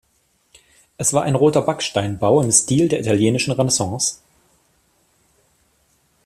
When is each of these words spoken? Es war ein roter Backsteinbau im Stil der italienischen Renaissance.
Es 0.97 1.13
war 1.13 1.21
ein 1.21 1.35
roter 1.35 1.61
Backsteinbau 1.61 2.41
im 2.41 2.51
Stil 2.51 2.89
der 2.89 2.99
italienischen 3.01 3.51
Renaissance. 3.53 4.17